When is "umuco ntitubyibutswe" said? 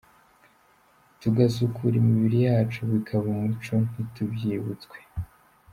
3.35-4.97